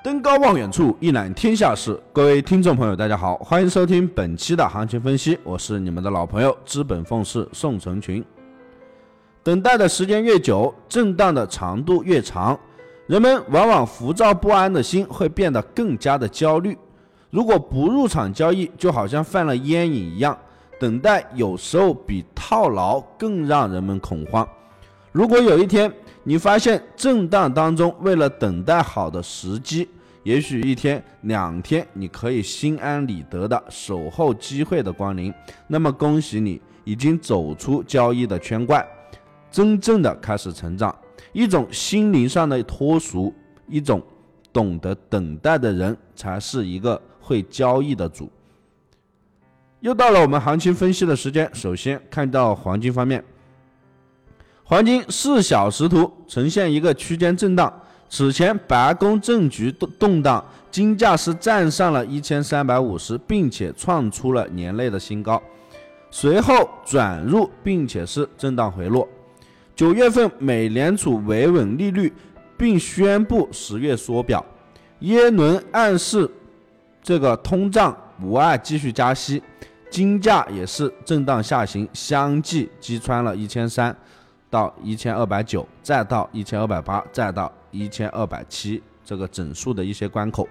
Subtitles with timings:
[0.00, 2.00] 登高望远处，一览天下事。
[2.12, 8.24] 各位听众朋友，大家好，欢迎收听本期的行情分析，我是你们的老朋友资本凤氏宋成群。
[9.42, 12.56] 等待的时间越久，震荡的长度越长，
[13.08, 16.78] 人们往往浮躁不安的心会变得更加的焦虑。
[17.30, 20.38] 如果不入场交易，就好像犯了烟瘾一样，
[20.78, 24.48] 等待有时候比套牢更让人们恐慌。
[25.18, 25.92] 如果有一天
[26.22, 29.88] 你发现震荡当中为了等待好的时机，
[30.22, 35.34] 也许一天两天你可以心安理得的守候机会的光临，
[35.66, 38.86] 那么恭喜你已经走出交易的圈怪，
[39.50, 40.96] 真正的开始成长。
[41.32, 43.34] 一种心灵上的脱俗，
[43.66, 44.00] 一种
[44.52, 48.30] 懂得等待的人才是一个会交易的主。
[49.80, 53.24] 又到了我们行情分析的时间，首先看到黄金方面。
[54.68, 57.72] 黄金四小时图呈现一个区间震荡，
[58.10, 65.42] 此前白宫政局动动荡，金价是站上了一千三百五十，并且创出了年内的新高，
[66.10, 69.08] 随后转入，并且是震荡回落。
[69.74, 72.12] 九月份美联储维稳利率，
[72.58, 74.44] 并宣布十月缩表，
[74.98, 76.30] 耶伦暗示
[77.02, 79.42] 这个通胀无碍继续加息，
[79.90, 83.96] 金价也是震荡下行，相继击穿了一千三。
[84.50, 90.48] 到一千二百九，再到一千二百八，再到一千二百七，这个整数的一些关口，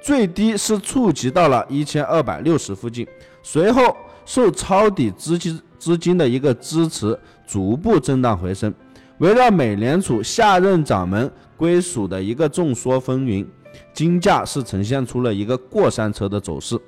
[0.00, 3.06] 最低是触及到了一千二百六十附近，
[3.42, 8.72] 随后受抄底资金资金的一个支持，逐步震荡回升。
[9.18, 13.46] 围绕美联储下任掌门归属的一个众说纷纭，
[13.92, 16.80] 金价是呈现出了一个过山车的走势。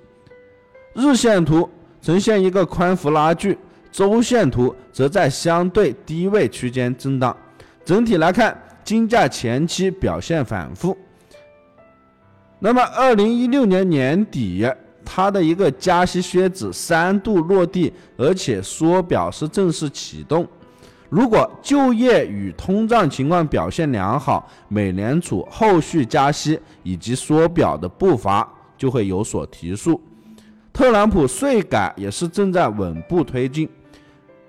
[0.94, 1.68] 日线图
[2.00, 3.58] 呈现一个宽幅拉锯。
[3.94, 7.34] 周线图则在相对低位区间震荡，
[7.84, 10.98] 整体来看，金价前期表现反复。
[12.58, 14.68] 那么，二零一六年年底，
[15.04, 20.44] 它的一个加息靴子三度落地，而且缩表是正式启动。
[21.08, 30.02] 如果就业与通胀情况表现良好，美联储后续加息以及缩表的步伐就会有所提速。
[30.72, 33.68] 特朗普税改也是正在稳步推进。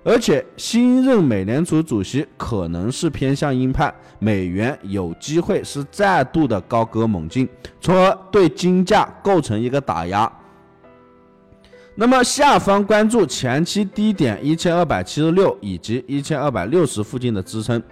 [0.08, 7.48] 而且新任美联储主席可能是偏向鹰派，美元有机会是再度的高歌猛进，
[7.80, 10.30] 从而对金价构成一个打压。
[11.96, 17.82] 那么下方关注前期低点一千二百七十六以及一千二百六十附近的支撑。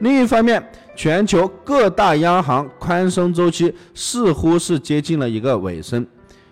[0.00, 0.62] 另一方面，
[0.94, 6.06] 全球各大央行宽松周期似乎是接近了一个尾声。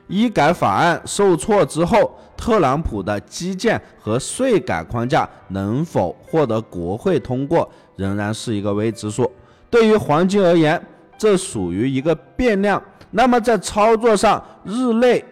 [0.07, 9.31] 医改法案受挫之后，特朗普的基建和税改框架能否获得国会通过，仍然是一个未知数。
[9.69, 10.83] 对于黄金而言，
[11.19, 12.83] 这属于一个变量。
[13.11, 15.23] 那么在操作上，日内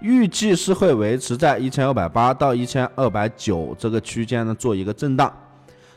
[0.00, 5.34] 预计是会维持在一千二百八到一千二百九这个区间呢做一个震荡。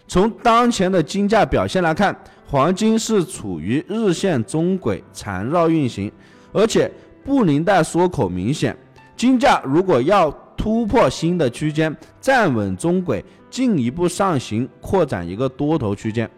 [0.07, 2.17] 从当前的金价表现来看，
[2.47, 6.09] 黄金是处于日线中轨缠绕运行，
[6.53, 6.89] 而且。
[7.22, 8.75] 布林带缩口明显，
[9.19, 16.30] 金价如果要突破新的区间，站稳中轨，进一步上行，扩展一个多头区间，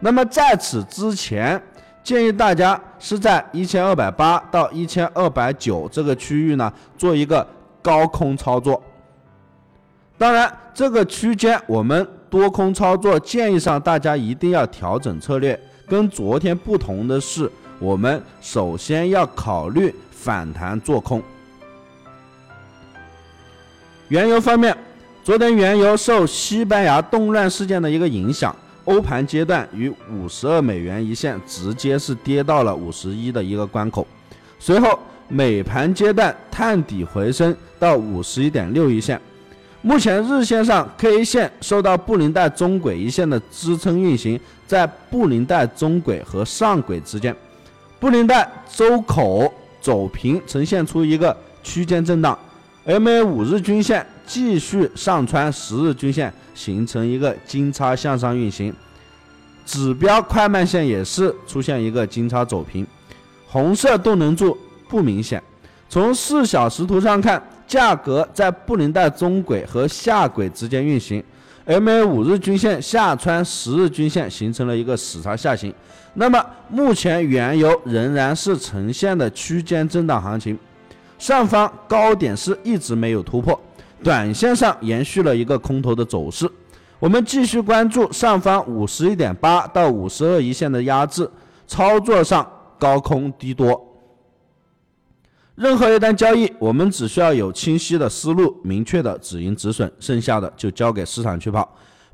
[0.00, 1.62] 那么在此之前，
[2.02, 7.46] 建议大家是在一千二百八到一千二百九这个区域呢，做一个
[7.80, 8.82] 高空操作。
[10.18, 15.56] 当然，这个区间我们多空操作，建议上大家一定要调整策略。
[15.86, 17.48] 跟昨天不同的是，
[17.78, 19.94] 我们首先要考虑。
[20.10, 21.22] 反弹做空。
[24.08, 24.76] 原油方面，
[25.24, 34.06] 昨天原油受西班牙动乱事件的一个影响，欧盘阶段于五十二美元一线直接是跌到了五十一的一个关口，
[34.60, 34.96] 随后
[35.26, 39.20] 美盘阶段探底回升到五十一点六一线。
[39.82, 44.38] 目前日线上 K 线受到布林带中轨一线的支撑运行，
[44.68, 47.34] 在布林带中轨和上轨之间，
[47.98, 49.52] 布林带周口。
[49.78, 52.36] 走平，呈现出一个区间震荡
[52.86, 58.72] ，MA 五日均线继续上穿十日均线，形成一个金叉向上运行，
[59.64, 62.86] 指标快慢线也是出现一个金叉走平，
[63.46, 64.56] 红色动能柱
[64.88, 65.42] 不明显。
[65.88, 71.22] 从四小时图上看，价格在布林带中轨和下轨之间运行。
[71.66, 75.74] MA 五日均线下穿十日均线，形成了一个死叉下行。
[76.14, 80.56] 那么目前原油仍然是呈现的区间震荡行情，
[81.18, 83.58] 上方高点是一直没有突破，
[84.02, 86.50] 短线上延续了一个空头的走势。
[86.98, 91.30] 我们继续关注上方五十一点八到五十二一线的压制，
[91.66, 92.46] 操作上
[92.78, 93.82] 高空低多。
[95.54, 101.66] 任何一单交易，我们只需要有清晰的思路、明确的止盈止损，剩下的就交给市场去跑。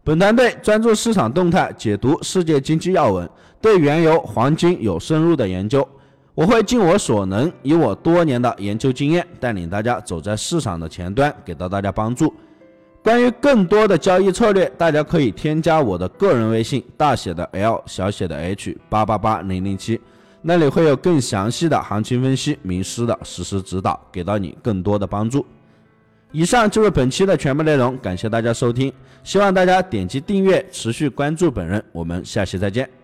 [0.05, 3.29] 本团队专注市场动态，解读世界经济要闻，
[3.61, 5.87] 对原油、黄金有深入的研究。
[6.35, 12.33] 我会尽我所能，以我多年的研究经验，带领大家走在市场的前端，给到大家帮助。
[13.03, 20.01] 关于更多的交易策略，大家可以添加我的个人微信，大写的 L，小写的 H，八八八零零七，
[20.41, 25.45] 那里会有更详细的行情分析、名师的实时指导，给到你更多的帮助。
[26.31, 28.91] 以上就是本期的全部内容，感谢大家收听，
[29.23, 33.02] 希望大家点击订阅，持续关注本人，我们下期再见。